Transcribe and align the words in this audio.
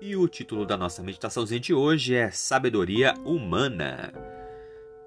E 0.00 0.16
o 0.16 0.26
título 0.26 0.64
da 0.64 0.78
nossa 0.78 1.02
meditaçãozinha 1.02 1.60
de 1.60 1.74
hoje 1.74 2.14
é 2.14 2.30
Sabedoria 2.30 3.12
Humana. 3.22 4.10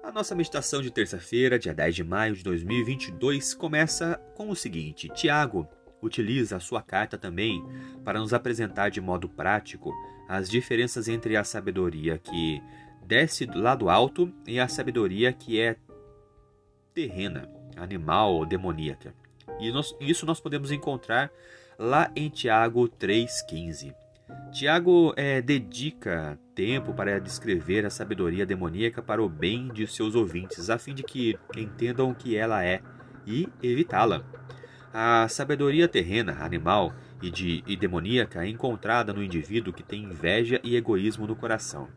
A 0.04 0.12
nossa 0.12 0.36
meditação 0.36 0.80
de 0.80 0.88
terça-feira, 0.88 1.58
dia 1.58 1.74
10 1.74 1.96
de 1.96 2.04
maio 2.04 2.36
de 2.36 2.44
2022, 2.44 3.54
começa 3.54 4.22
com 4.36 4.50
o 4.50 4.54
seguinte: 4.54 5.08
Tiago 5.08 5.66
utiliza 6.00 6.58
a 6.58 6.60
sua 6.60 6.80
carta 6.80 7.18
também 7.18 7.60
para 8.04 8.20
nos 8.20 8.32
apresentar 8.32 8.88
de 8.88 9.00
modo 9.00 9.28
prático 9.28 9.92
as 10.28 10.48
diferenças 10.48 11.08
entre 11.08 11.36
a 11.36 11.42
sabedoria 11.42 12.16
que 12.16 12.62
desce 13.04 13.46
lá 13.46 13.74
do 13.74 13.90
alto 13.90 14.32
e 14.46 14.60
a 14.60 14.68
sabedoria 14.68 15.32
que 15.32 15.60
é 15.60 15.74
terrena, 16.94 17.50
animal 17.76 18.32
ou 18.32 18.46
demoníaca. 18.46 19.12
E 19.58 19.72
nós, 19.72 19.92
isso 19.98 20.24
nós 20.24 20.38
podemos 20.38 20.70
encontrar 20.70 21.32
lá 21.76 22.12
em 22.14 22.28
Tiago 22.28 22.88
3,15. 22.88 24.03
Tiago 24.54 25.12
é, 25.16 25.42
dedica 25.42 26.38
tempo 26.54 26.94
para 26.94 27.18
descrever 27.18 27.84
a 27.84 27.90
sabedoria 27.90 28.46
demoníaca 28.46 29.02
para 29.02 29.20
o 29.20 29.28
bem 29.28 29.66
de 29.66 29.84
seus 29.84 30.14
ouvintes, 30.14 30.70
a 30.70 30.78
fim 30.78 30.94
de 30.94 31.02
que 31.02 31.36
entendam 31.56 32.08
o 32.08 32.14
que 32.14 32.36
ela 32.36 32.64
é 32.64 32.80
e 33.26 33.48
evitá-la. 33.60 34.22
A 34.92 35.26
sabedoria 35.26 35.88
terrena, 35.88 36.36
animal 36.40 36.94
e, 37.20 37.32
de, 37.32 37.64
e 37.66 37.76
demoníaca 37.76 38.44
é 38.44 38.48
encontrada 38.48 39.12
no 39.12 39.24
indivíduo 39.24 39.72
que 39.72 39.82
tem 39.82 40.04
inveja 40.04 40.60
e 40.62 40.76
egoísmo 40.76 41.26
no 41.26 41.34
coração. 41.34 41.88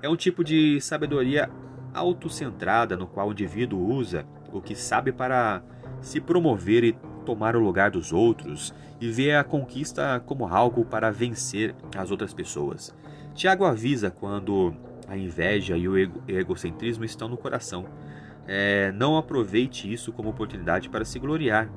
É 0.00 0.08
um 0.08 0.16
tipo 0.16 0.42
de 0.42 0.80
sabedoria 0.80 1.50
autocentrada 1.92 2.96
no 2.96 3.06
qual 3.06 3.28
o 3.28 3.32
indivíduo 3.32 3.86
usa 3.86 4.26
o 4.50 4.62
que 4.62 4.74
sabe 4.74 5.12
para 5.12 5.62
se 6.00 6.22
promover 6.22 6.84
e 6.84 6.96
tomar 7.28 7.54
o 7.54 7.60
lugar 7.60 7.90
dos 7.90 8.10
outros 8.10 8.72
e 8.98 9.10
vê 9.10 9.34
a 9.34 9.44
conquista 9.44 10.18
como 10.24 10.46
algo 10.46 10.82
para 10.82 11.10
vencer 11.10 11.74
as 11.94 12.10
outras 12.10 12.32
pessoas. 12.32 12.96
Tiago 13.34 13.66
avisa 13.66 14.10
quando 14.10 14.74
a 15.06 15.14
inveja 15.14 15.76
e 15.76 15.86
o 15.86 15.94
egocentrismo 16.26 17.04
estão 17.04 17.28
no 17.28 17.36
coração. 17.36 17.84
É, 18.46 18.90
não 18.92 19.18
aproveite 19.18 19.92
isso 19.92 20.10
como 20.10 20.30
oportunidade 20.30 20.88
para 20.88 21.04
se 21.04 21.18
gloriar 21.18 21.70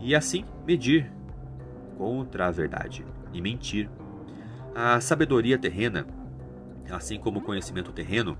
e 0.00 0.14
assim 0.14 0.46
medir 0.66 1.12
contra 1.98 2.46
a 2.46 2.50
verdade 2.50 3.04
e 3.30 3.42
mentir. 3.42 3.90
A 4.74 4.98
sabedoria 5.02 5.58
terrena, 5.58 6.06
assim 6.90 7.18
como 7.18 7.40
o 7.40 7.42
conhecimento 7.42 7.92
terreno, 7.92 8.38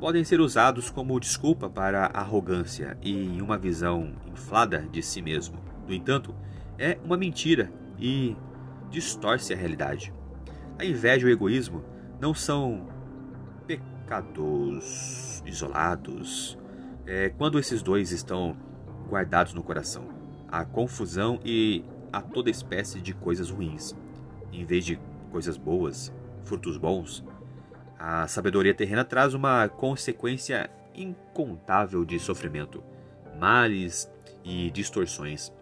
podem 0.00 0.24
ser 0.24 0.40
usados 0.40 0.88
como 0.88 1.20
desculpa 1.20 1.68
para 1.68 2.06
arrogância 2.14 2.96
e 3.02 3.42
uma 3.42 3.58
visão 3.58 4.14
inflada 4.26 4.88
de 4.90 5.02
si 5.02 5.20
mesmo. 5.20 5.71
No 5.86 5.94
entanto, 5.94 6.34
é 6.78 6.98
uma 7.04 7.16
mentira 7.16 7.72
e 7.98 8.36
distorce 8.90 9.52
a 9.52 9.56
realidade. 9.56 10.12
A 10.78 10.84
inveja 10.84 11.26
e 11.26 11.30
o 11.30 11.32
egoísmo 11.32 11.84
não 12.20 12.34
são 12.34 12.86
pecados 13.66 15.42
isolados. 15.46 16.58
É, 17.06 17.30
quando 17.30 17.58
esses 17.58 17.82
dois 17.82 18.12
estão 18.12 18.56
guardados 19.08 19.54
no 19.54 19.62
coração, 19.62 20.08
há 20.48 20.64
confusão 20.64 21.40
e 21.44 21.84
há 22.12 22.20
toda 22.20 22.50
espécie 22.50 23.00
de 23.00 23.14
coisas 23.14 23.50
ruins. 23.50 23.96
Em 24.52 24.64
vez 24.64 24.84
de 24.84 24.98
coisas 25.30 25.56
boas, 25.56 26.12
frutos 26.44 26.76
bons, 26.76 27.24
a 27.98 28.26
sabedoria 28.26 28.74
terrena 28.74 29.04
traz 29.04 29.34
uma 29.34 29.68
consequência 29.68 30.70
incontável 30.94 32.04
de 32.04 32.18
sofrimento, 32.18 32.82
males 33.38 34.10
e 34.44 34.70
distorções. 34.70 35.52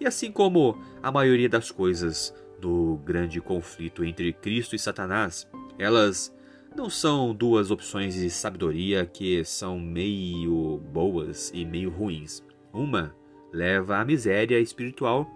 E 0.00 0.06
assim 0.06 0.30
como 0.30 0.78
a 1.02 1.10
maioria 1.10 1.48
das 1.48 1.70
coisas 1.70 2.34
do 2.60 2.98
grande 3.04 3.40
conflito 3.40 4.04
entre 4.04 4.32
Cristo 4.32 4.74
e 4.74 4.78
Satanás, 4.78 5.48
elas 5.78 6.34
não 6.76 6.88
são 6.88 7.34
duas 7.34 7.70
opções 7.70 8.14
de 8.14 8.30
sabedoria 8.30 9.06
que 9.06 9.44
são 9.44 9.78
meio 9.78 10.78
boas 10.92 11.50
e 11.54 11.64
meio 11.64 11.90
ruins. 11.90 12.42
Uma 12.72 13.14
leva 13.52 13.98
à 13.98 14.04
miséria 14.04 14.60
espiritual 14.60 15.28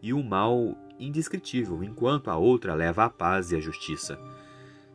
e 0.00 0.12
o 0.12 0.18
um 0.18 0.22
mal 0.22 0.76
indescritível, 0.98 1.82
enquanto 1.82 2.28
a 2.28 2.36
outra 2.36 2.74
leva 2.74 3.04
à 3.04 3.10
paz 3.10 3.52
e 3.52 3.56
à 3.56 3.60
justiça. 3.60 4.18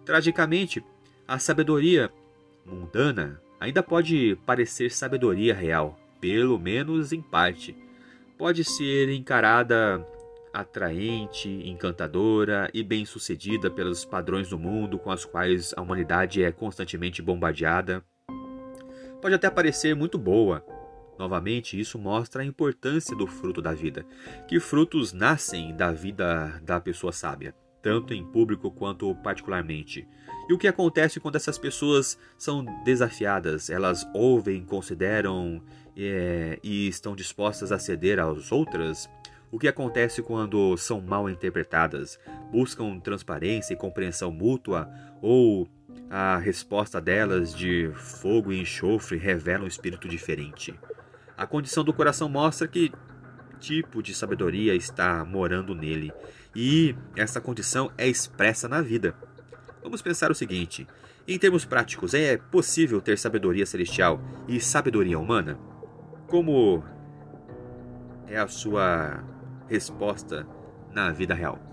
Tragicamente, 0.05 0.83
a 1.27 1.39
sabedoria 1.39 2.11
mundana 2.65 3.41
ainda 3.59 3.81
pode 3.81 4.37
parecer 4.45 4.91
sabedoria 4.91 5.53
real, 5.53 5.97
pelo 6.19 6.59
menos 6.59 7.13
em 7.13 7.21
parte. 7.21 7.75
Pode 8.37 8.63
ser 8.63 9.09
encarada 9.09 10.05
atraente, 10.53 11.49
encantadora 11.67 12.69
e 12.73 12.83
bem-sucedida 12.83 13.71
pelos 13.71 14.05
padrões 14.05 14.49
do 14.49 14.59
mundo 14.59 14.99
com 14.99 15.09
os 15.11 15.25
quais 15.25 15.73
a 15.75 15.81
humanidade 15.81 16.43
é 16.43 16.51
constantemente 16.51 17.21
bombardeada. 17.21 18.03
Pode 19.21 19.33
até 19.33 19.49
parecer 19.49 19.95
muito 19.95 20.17
boa. 20.17 20.63
Novamente, 21.17 21.79
isso 21.79 21.97
mostra 21.97 22.41
a 22.41 22.45
importância 22.45 23.15
do 23.15 23.27
fruto 23.27 23.61
da 23.61 23.73
vida, 23.73 24.05
que 24.47 24.59
frutos 24.59 25.13
nascem 25.13 25.75
da 25.75 25.91
vida 25.91 26.59
da 26.63 26.79
pessoa 26.79 27.13
sábia, 27.13 27.55
tanto 27.83 28.13
em 28.13 28.23
público 28.23 28.71
quanto 28.71 29.13
particularmente. 29.15 30.07
E 30.49 30.53
o 30.53 30.57
que 30.57 30.67
acontece 30.67 31.19
quando 31.19 31.35
essas 31.35 31.57
pessoas 31.57 32.17
são 32.37 32.65
desafiadas? 32.83 33.69
Elas 33.69 34.07
ouvem, 34.13 34.63
consideram 34.65 35.61
é, 35.95 36.59
e 36.63 36.87
estão 36.87 37.15
dispostas 37.15 37.71
a 37.71 37.77
ceder 37.77 38.19
às 38.19 38.51
outras? 38.51 39.09
O 39.51 39.59
que 39.59 39.67
acontece 39.67 40.23
quando 40.23 40.75
são 40.77 40.99
mal 40.99 41.29
interpretadas? 41.29 42.17
Buscam 42.51 42.99
transparência 42.99 43.73
e 43.73 43.77
compreensão 43.77 44.31
mútua? 44.31 44.89
Ou 45.21 45.67
a 46.09 46.37
resposta 46.37 46.99
delas 46.99 47.53
de 47.55 47.91
fogo 47.95 48.51
e 48.51 48.61
enxofre 48.61 49.17
revela 49.17 49.65
um 49.65 49.67
espírito 49.67 50.07
diferente? 50.07 50.73
A 51.37 51.45
condição 51.45 51.83
do 51.83 51.93
coração 51.93 52.29
mostra 52.29 52.67
que 52.67 52.91
tipo 53.59 54.01
de 54.01 54.13
sabedoria 54.13 54.75
está 54.75 55.23
morando 55.25 55.73
nele, 55.73 56.11
e 56.55 56.95
essa 57.15 57.41
condição 57.41 57.91
é 57.97 58.07
expressa 58.07 58.67
na 58.67 58.81
vida. 58.81 59.15
Vamos 59.81 60.01
pensar 60.01 60.31
o 60.31 60.35
seguinte: 60.35 60.87
em 61.27 61.39
termos 61.39 61.65
práticos, 61.65 62.13
é 62.13 62.37
possível 62.37 63.01
ter 63.01 63.17
sabedoria 63.17 63.65
celestial 63.65 64.21
e 64.47 64.59
sabedoria 64.59 65.17
humana? 65.17 65.57
Como 66.27 66.83
é 68.27 68.37
a 68.37 68.47
sua 68.47 69.23
resposta 69.67 70.45
na 70.91 71.11
vida 71.11 71.33
real? 71.33 71.72